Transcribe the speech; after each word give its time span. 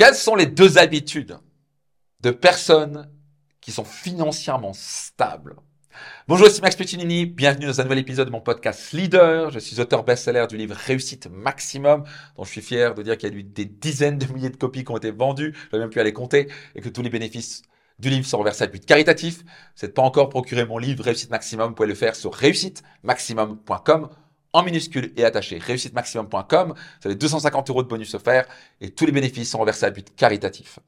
Quelles 0.00 0.14
sont 0.14 0.34
les 0.34 0.46
deux 0.46 0.78
habitudes 0.78 1.36
de 2.22 2.30
personnes 2.30 3.10
qui 3.60 3.70
sont 3.70 3.84
financièrement 3.84 4.72
stables? 4.72 5.56
Bonjour, 6.26 6.48
c'est 6.48 6.62
Max 6.62 6.74
Pettinini. 6.74 7.26
Bienvenue 7.26 7.66
dans 7.66 7.82
un 7.82 7.84
nouvel 7.84 7.98
épisode 7.98 8.26
de 8.28 8.32
mon 8.32 8.40
podcast 8.40 8.92
Leader. 8.92 9.50
Je 9.50 9.58
suis 9.58 9.78
auteur 9.78 10.02
best-seller 10.02 10.46
du 10.48 10.56
livre 10.56 10.74
Réussite 10.74 11.28
Maximum, 11.30 12.04
dont 12.34 12.44
je 12.44 12.50
suis 12.50 12.62
fier 12.62 12.94
de 12.94 13.02
dire 13.02 13.18
qu'il 13.18 13.30
y 13.30 13.36
a 13.36 13.38
eu 13.40 13.42
des 13.42 13.66
dizaines 13.66 14.16
de 14.16 14.24
milliers 14.32 14.48
de 14.48 14.56
copies 14.56 14.86
qui 14.86 14.90
ont 14.90 14.96
été 14.96 15.10
vendues. 15.10 15.54
Je 15.70 15.76
n'ai 15.76 15.82
même 15.82 15.90
pu 15.90 16.00
aller 16.00 16.14
compter 16.14 16.48
et 16.74 16.80
que 16.80 16.88
tous 16.88 17.02
les 17.02 17.10
bénéfices 17.10 17.60
du 17.98 18.08
livre 18.08 18.26
sont 18.26 18.38
reversés 18.38 18.64
à 18.64 18.68
but 18.68 18.82
caritatif. 18.86 19.40
Si 19.74 19.82
vous 19.82 19.86
n'êtes 19.86 19.94
pas 19.94 20.00
encore 20.00 20.30
procuré 20.30 20.64
mon 20.64 20.78
livre 20.78 21.04
Réussite 21.04 21.28
Maximum, 21.30 21.68
vous 21.68 21.74
pouvez 21.74 21.88
le 21.88 21.94
faire 21.94 22.16
sur 22.16 22.32
réussitemaximum.com 22.32 24.08
en 24.52 24.62
minuscule 24.62 25.12
et 25.16 25.24
attaché. 25.24 25.58
Réussitemaximum.com, 25.58 26.74
vous 26.74 27.06
avez 27.06 27.14
250 27.14 27.70
euros 27.70 27.82
de 27.82 27.88
bonus 27.88 28.14
offerts 28.14 28.46
et 28.80 28.90
tous 28.90 29.06
les 29.06 29.12
bénéfices 29.12 29.50
sont 29.50 29.58
reversés 29.58 29.86
à 29.86 29.90
but 29.90 30.14
caritatif. 30.16 30.78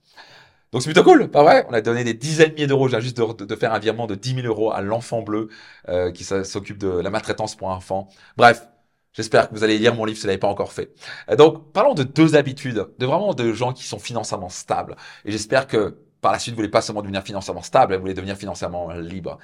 Donc 0.72 0.80
c'est 0.80 0.88
plutôt 0.88 1.04
cool, 1.04 1.28
pas 1.30 1.42
vrai? 1.42 1.66
On 1.68 1.74
a 1.74 1.82
donné 1.82 2.02
des 2.02 2.14
dizaines 2.14 2.48
de 2.48 2.54
milliers 2.54 2.66
d'euros, 2.66 2.88
j'ai 2.88 3.00
juste 3.00 3.18
de, 3.18 3.56
faire 3.56 3.74
un 3.74 3.78
virement 3.78 4.06
de 4.06 4.14
10 4.14 4.36
000 4.36 4.46
euros 4.46 4.72
à 4.72 4.80
l'enfant 4.80 5.20
bleu 5.20 5.48
euh, 5.88 6.10
qui 6.10 6.24
s'occupe 6.24 6.78
de 6.78 6.88
la 6.88 7.10
maltraitance 7.10 7.54
pour 7.54 7.68
enfants. 7.68 8.08
Bref, 8.38 8.66
j'espère 9.12 9.50
que 9.50 9.54
vous 9.54 9.64
allez 9.64 9.78
lire 9.78 9.94
mon 9.94 10.06
livre 10.06 10.16
si 10.16 10.22
vous 10.22 10.28
l'avez 10.28 10.38
pas 10.38 10.48
encore 10.48 10.72
fait. 10.72 10.94
Euh, 11.30 11.36
donc 11.36 11.72
parlons 11.72 11.92
de 11.92 12.04
deux 12.04 12.36
habitudes, 12.36 12.86
de 12.98 13.06
vraiment 13.06 13.34
de 13.34 13.52
gens 13.52 13.74
qui 13.74 13.84
sont 13.84 13.98
financièrement 13.98 14.48
stables. 14.48 14.96
Et 15.26 15.32
j'espère 15.32 15.66
que 15.66 15.98
par 16.22 16.32
la 16.32 16.38
suite, 16.38 16.54
vous 16.54 16.58
voulez 16.58 16.70
pas 16.70 16.80
seulement 16.80 17.02
devenir 17.02 17.22
financièrement 17.22 17.62
stable, 17.62 17.94
vous 17.96 18.00
voulez 18.00 18.14
devenir 18.14 18.36
financièrement 18.36 18.92
libre. 18.92 19.38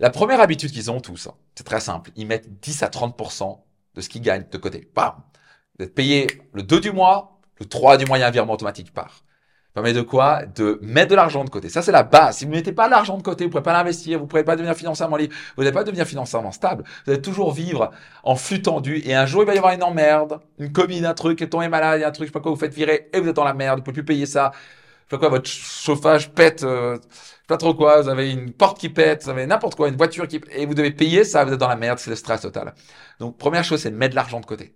La 0.00 0.10
première 0.10 0.40
habitude 0.40 0.72
qu'ils 0.72 0.90
ont 0.90 1.00
tous, 1.00 1.28
c'est 1.54 1.64
très 1.64 1.80
simple. 1.80 2.10
Ils 2.16 2.26
mettent 2.26 2.60
10 2.60 2.82
à 2.82 2.88
30% 2.88 3.60
de 3.94 4.00
ce 4.00 4.08
qu'ils 4.08 4.22
gagnent 4.22 4.46
de 4.50 4.58
côté. 4.58 4.90
Bam. 4.94 5.14
Vous 5.78 5.84
êtes 5.84 5.94
payé 5.94 6.26
le 6.52 6.62
2 6.62 6.80
du 6.80 6.92
mois, 6.92 7.38
le 7.58 7.66
3 7.66 7.96
du 7.96 8.06
mois, 8.06 8.18
il 8.18 8.20
y 8.20 8.24
a 8.24 8.26
un 8.26 8.32
virement 8.32 8.54
automatique 8.54 8.92
part. 8.92 9.24
Ça 9.74 9.82
permet 9.82 9.92
de 9.92 10.02
quoi? 10.02 10.44
De 10.46 10.78
mettre 10.82 11.10
de 11.10 11.16
l'argent 11.16 11.44
de 11.44 11.50
côté. 11.50 11.68
Ça, 11.68 11.82
c'est 11.82 11.92
la 11.92 12.04
base. 12.04 12.38
Si 12.38 12.44
vous 12.44 12.50
ne 12.52 12.56
mettez 12.56 12.72
pas 12.72 12.88
l'argent 12.88 13.16
de 13.16 13.22
côté, 13.22 13.44
vous 13.44 13.48
ne 13.48 13.52
pouvez 13.52 13.62
pas 13.62 13.72
l'investir, 13.72 14.18
vous 14.18 14.24
ne 14.24 14.28
pourrez 14.28 14.44
pas 14.44 14.54
devenir 14.54 14.74
financièrement 14.76 15.16
libre, 15.16 15.34
vous 15.56 15.62
n'allez 15.62 15.74
pas 15.74 15.82
devenir 15.82 16.06
financièrement 16.06 16.52
stable. 16.52 16.84
Vous 17.04 17.12
allez 17.12 17.22
toujours 17.22 17.52
vivre 17.52 17.90
en 18.22 18.36
flux 18.36 18.62
tendu 18.62 19.02
et 19.04 19.14
un 19.14 19.26
jour, 19.26 19.42
il 19.42 19.46
va 19.46 19.54
y 19.54 19.58
avoir 19.58 19.74
une 19.74 19.82
emmerde, 19.82 20.40
une 20.58 20.72
commune, 20.72 21.04
un 21.04 21.14
truc, 21.14 21.42
est 21.42 21.68
malade, 21.68 22.00
y 22.00 22.04
a 22.04 22.08
un 22.08 22.12
truc, 22.12 22.26
je 22.26 22.30
sais 22.30 22.32
pas 22.32 22.40
quoi, 22.40 22.52
vous 22.52 22.58
faites 22.58 22.74
virer 22.74 23.08
et 23.12 23.20
vous 23.20 23.28
êtes 23.28 23.36
dans 23.36 23.44
la 23.44 23.54
merde, 23.54 23.78
vous 23.78 23.80
ne 23.80 23.84
pouvez 23.84 23.94
plus 23.94 24.04
payer 24.04 24.26
ça. 24.26 24.52
Je 25.14 25.16
sais 25.16 25.20
quoi, 25.20 25.28
votre 25.28 25.48
chauffage 25.48 26.32
pète, 26.32 26.64
euh, 26.64 26.98
pas 27.46 27.56
trop 27.56 27.72
quoi, 27.72 28.02
vous 28.02 28.08
avez 28.08 28.32
une 28.32 28.52
porte 28.52 28.78
qui 28.80 28.88
pète, 28.88 29.22
vous 29.22 29.30
avez 29.30 29.46
n'importe 29.46 29.76
quoi, 29.76 29.88
une 29.88 29.96
voiture 29.96 30.26
qui 30.26 30.40
et 30.50 30.66
vous 30.66 30.74
devez 30.74 30.90
payer 30.90 31.22
ça, 31.22 31.44
vous 31.44 31.52
êtes 31.52 31.60
dans 31.60 31.68
la 31.68 31.76
merde, 31.76 32.00
c'est 32.00 32.10
le 32.10 32.16
stress 32.16 32.40
total. 32.40 32.74
Donc 33.20 33.38
première 33.38 33.62
chose, 33.62 33.80
c'est 33.80 33.92
de 33.92 33.96
mettre 33.96 34.10
de 34.10 34.16
l'argent 34.16 34.40
de 34.40 34.46
côté. 34.46 34.74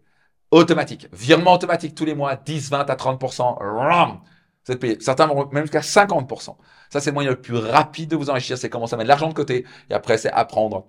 Automatique, 0.53 1.09
virement 1.13 1.55
automatique 1.55 1.97
tous 1.97 2.05
les 2.05 2.15
mois, 2.15 2.37
10, 2.37 2.71
20 2.71 2.89
à 2.89 2.95
30%, 2.95 4.21
vous 4.65 4.73
êtes 4.73 4.81
payé. 4.81 4.97
Certains 5.01 5.27
vont 5.27 5.49
même 5.51 5.65
jusqu'à 5.65 5.81
50%. 5.81 6.57
Ça, 6.91 7.01
c'est 7.01 7.11
le 7.11 7.15
moyen 7.15 7.31
le 7.31 7.41
plus 7.41 7.57
rapide 7.57 8.11
de 8.11 8.17
vous 8.17 8.31
enrichir, 8.31 8.57
c'est 8.57 8.71
commencer 8.71 8.95
à 8.95 8.97
mettre 8.97 9.07
de 9.07 9.09
l'argent 9.09 9.29
de 9.29 9.35
côté 9.35 9.67
et 9.91 9.95
après, 9.95 10.19
c'est 10.19 10.31
apprendre 10.31 10.87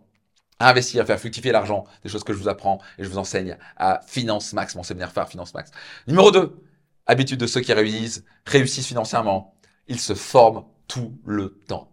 à 0.60 0.70
investir, 0.70 1.02
à 1.02 1.06
faire 1.06 1.20
fructifier 1.20 1.52
l'argent, 1.52 1.86
des 2.04 2.10
choses 2.10 2.24
que 2.24 2.34
je 2.34 2.38
vous 2.38 2.50
apprends 2.50 2.80
et 3.00 3.04
je 3.04 3.10
vous 3.10 3.18
enseigne 3.18 3.58
à 3.78 4.00
Finance 4.06 4.54
Max, 4.54 4.76
mon 4.76 4.84
séminaire 4.84 5.12
phare 5.12 5.28
Finance 5.28 5.56
Max. 5.56 5.72
Numéro 6.08 6.30
2, 6.32 6.54
habitude 7.10 7.40
de 7.40 7.48
ceux 7.48 7.62
qui 7.62 7.74
réussissent, 7.74 8.24
réussissent 8.46 8.88
financièrement, 8.88 9.56
ils 9.88 10.00
se 10.00 10.14
forment 10.14 10.64
tout 10.88 11.20
le 11.26 11.60
temps. 11.68 11.92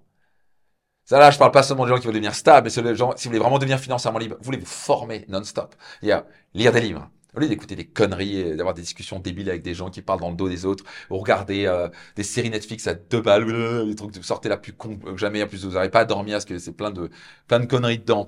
Ça 1.04 1.18
là, 1.18 1.30
je 1.30 1.38
parle 1.38 1.52
pas 1.52 1.62
seulement 1.62 1.84
des 1.84 1.90
gens 1.90 1.98
qui 1.98 2.06
veulent 2.06 2.14
devenir 2.14 2.34
stables, 2.34 2.64
mais 2.64 2.70
c'est 2.70 2.94
gens, 2.94 3.14
si 3.16 3.24
vous 3.24 3.30
voulez 3.30 3.38
vraiment 3.38 3.58
devenir 3.58 3.78
financièrement 3.78 4.18
libre, 4.18 4.36
vous 4.38 4.44
voulez 4.44 4.58
vous 4.58 4.66
former 4.66 5.24
non-stop. 5.28 5.74
Il 6.02 6.08
y 6.08 6.12
a 6.12 6.26
lire 6.52 6.72
des 6.72 6.80
livres. 6.80 7.08
Au 7.34 7.40
lieu 7.40 7.48
d'écouter 7.48 7.76
des 7.76 7.86
conneries 7.86 8.38
et 8.40 8.56
d'avoir 8.56 8.74
des 8.74 8.82
discussions 8.82 9.20
débiles 9.20 9.48
avec 9.50 9.62
des 9.62 9.74
gens 9.74 9.90
qui 9.90 10.02
parlent 10.02 10.20
dans 10.20 10.30
le 10.30 10.36
dos 10.36 10.48
des 10.48 10.64
autres, 10.64 10.84
ou 11.10 11.18
regarder 11.18 11.66
euh, 11.66 11.88
des 12.16 12.22
séries 12.22 12.50
Netflix 12.50 12.86
à 12.86 12.94
deux 12.94 13.20
balles, 13.20 13.46
des 13.86 13.94
trucs 13.94 14.16
sortez 14.24 14.48
la 14.48 14.56
plus 14.56 14.72
con 14.72 14.96
que 14.96 15.16
jamais, 15.16 15.42
en 15.42 15.46
plus 15.46 15.64
vous 15.64 15.72
n'arrivez 15.72 15.90
pas 15.90 16.00
à 16.00 16.04
dormir 16.06 16.34
parce 16.34 16.44
que 16.44 16.58
c'est 16.58 16.72
plein 16.72 16.90
de, 16.90 17.10
plein 17.46 17.60
de 17.60 17.66
conneries 17.66 17.98
dedans. 17.98 18.26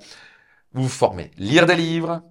Vous 0.72 0.84
vous 0.84 0.88
formez. 0.88 1.30
Lire 1.38 1.66
des 1.66 1.76
livres, 1.76 2.22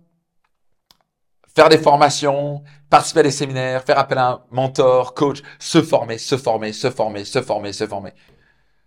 faire 1.57 1.69
des 1.69 1.79
formations, 1.79 2.61
participer 2.87 3.21
à 3.21 3.23
des 3.23 3.31
séminaires, 3.31 3.83
faire 3.83 3.97
appel 3.97 4.19
à 4.19 4.29
un 4.29 4.41
mentor, 4.51 5.15
coach, 5.15 5.41
se 5.57 5.81
former, 5.81 6.19
se 6.19 6.37
former, 6.37 6.71
se 6.71 6.91
former, 6.91 7.25
se 7.25 7.41
former, 7.41 7.73
se 7.73 7.87
former. 7.87 8.13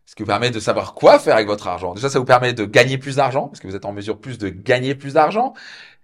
Ce 0.06 0.14
qui 0.14 0.22
vous 0.22 0.28
permet 0.28 0.50
de 0.50 0.60
savoir 0.60 0.94
quoi 0.94 1.18
faire 1.18 1.34
avec 1.34 1.48
votre 1.48 1.66
argent. 1.66 1.94
Déjà, 1.94 2.08
ça 2.08 2.20
vous 2.20 2.24
permet 2.24 2.52
de 2.52 2.64
gagner 2.64 2.96
plus 2.96 3.16
d'argent, 3.16 3.48
parce 3.48 3.58
que 3.58 3.66
vous 3.66 3.74
êtes 3.74 3.84
en 3.84 3.92
mesure 3.92 4.20
plus 4.20 4.38
de 4.38 4.48
gagner 4.50 4.94
plus 4.94 5.14
d'argent, 5.14 5.52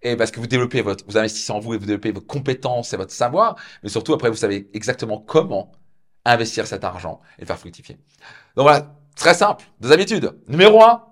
et 0.03 0.17
parce 0.17 0.33
que 0.33 0.41
vous 0.41 0.49
développez 0.49 0.83
votre, 0.83 1.05
vous 1.07 1.17
investissez 1.17 1.53
en 1.53 1.61
vous 1.61 1.75
et 1.75 1.79
vous 1.79 1.87
développez 1.87 2.11
vos 2.11 2.21
compétences 2.21 2.93
et 2.93 2.97
votre 2.97 3.13
savoir, 3.13 3.55
mais 3.85 3.89
surtout 3.89 4.13
après, 4.13 4.29
vous 4.29 4.35
savez 4.35 4.69
exactement 4.75 5.21
comment 5.21 5.71
investir 6.25 6.67
cet 6.67 6.83
argent 6.83 7.21
et 7.39 7.43
le 7.43 7.47
faire 7.47 7.61
fructifier. 7.61 7.97
Donc 8.57 8.65
voilà, 8.65 8.93
très 9.15 9.35
simple. 9.35 9.65
Deux 9.81 9.93
habitudes. 9.93 10.37
Numéro 10.49 10.83
un, 10.83 11.05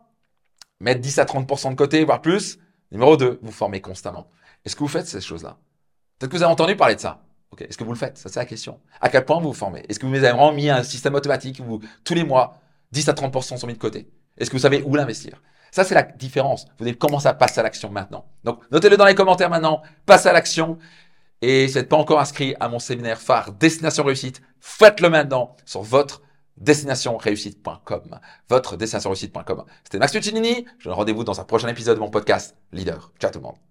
mettre 0.81 1.00
10 1.00 1.20
à 1.20 1.25
30% 1.25 1.70
de 1.70 1.76
côté, 1.76 2.04
voire 2.04 2.22
plus. 2.22 2.59
Numéro 2.94 3.16
2, 3.16 3.41
vous 3.43 3.50
formez 3.50 3.81
constamment. 3.81 4.28
Est-ce 4.65 4.77
que 4.77 4.81
vous 4.81 4.88
faites 4.88 5.09
ces 5.09 5.21
choses-là? 5.21 5.59
Peut-être 6.16 6.31
que 6.31 6.37
vous 6.37 6.44
avez 6.44 6.53
entendu 6.53 6.77
parler 6.77 6.94
de 6.94 7.00
ça. 7.00 7.21
Est-ce 7.59 7.77
que 7.77 7.82
vous 7.82 7.93
le 7.93 7.99
faites? 7.99 8.16
Ça, 8.19 8.28
c'est 8.28 8.38
la 8.38 8.47
question. 8.47 8.81
À 9.00 9.09
quel 9.09 9.25
point 9.25 9.41
vous 9.41 9.49
vous 9.49 9.53
formez? 9.53 9.84
Est-ce 9.88 9.99
que 9.99 10.06
vous 10.06 10.15
avez 10.15 10.28
vraiment 10.28 10.53
mis 10.53 10.71
un 10.71 10.84
système 10.84 11.16
automatique 11.16 11.60
où 11.66 11.81
tous 12.05 12.15
les 12.15 12.22
mois, 12.22 12.60
10 12.93 13.09
à 13.09 13.12
30% 13.12 13.59
sont 13.59 13.66
mis 13.66 13.72
de 13.72 13.78
côté? 13.78 14.09
Est-ce 14.38 14.49
que 14.49 14.55
vous 14.55 14.62
savez 14.62 14.81
où 14.84 14.94
l'investir? 14.94 15.43
Ça, 15.72 15.82
c'est 15.82 15.97
la 15.97 16.05
différence. 16.05 16.66
Vous 16.78 16.84
devez 16.84 16.97
commencer 16.97 17.27
à 17.27 17.34
passer 17.34 17.59
à 17.59 17.65
l'action 17.65 17.91
maintenant. 17.91 18.27
Donc, 18.44 18.60
notez-le 18.71 18.97
dans 18.97 19.06
les 19.06 19.16
commentaires 19.16 19.50
maintenant. 19.50 19.82
Passez 20.06 20.28
à 20.28 20.32
l'action. 20.32 20.78
Et 21.43 21.66
si 21.66 21.72
vous 21.72 21.81
n'êtes 21.81 21.88
pas 21.88 21.97
encore 21.97 22.21
inscrit 22.21 22.55
à 22.61 22.69
mon 22.69 22.78
séminaire 22.78 23.21
phare 23.21 23.50
Destination 23.53 24.05
Réussite, 24.05 24.41
faites-le 24.61 25.11
maintenant 25.11 25.56
sur 25.65 25.82
votre 25.82 26.22
destinationreussite.com. 26.59 28.20
Votre 28.48 28.76
destinationreussite.com. 28.76 29.65
C'était 29.84 29.98
Max 29.98 30.12
Puccinini. 30.12 30.66
Je 30.78 30.84
vous 30.84 30.91
donne 30.91 30.94
rendez-vous 30.94 31.25
dans 31.25 31.41
un 31.41 31.44
prochain 31.44 31.69
épisode 31.69 31.97
de 31.97 32.00
mon 32.00 32.10
podcast 32.10 32.56
Leader. 32.72 33.12
Ciao 33.19 33.31
tout 33.31 33.38
le 33.38 33.44
monde. 33.44 33.65